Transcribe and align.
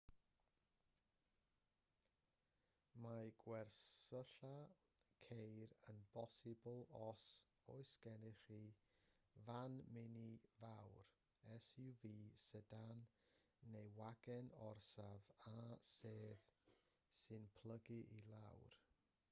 mae 3.01 3.27
gwersylla 3.41 4.53
ceir 5.25 5.75
yn 5.91 5.99
bosibl 6.15 6.79
os 7.01 7.25
oes 7.73 7.91
gennych 8.05 8.41
chi 8.47 8.57
fan 9.47 9.75
mini 9.97 10.23
fawr 10.55 10.97
suv 11.67 12.07
sedan 12.45 13.03
neu 13.75 13.91
wagen 14.01 14.49
orsaf 14.71 15.29
â 15.53 15.57
sedd 15.91 16.49
sy'n 17.25 17.47
plygu 17.61 17.99
i 18.19 18.23
lawr 18.33 18.75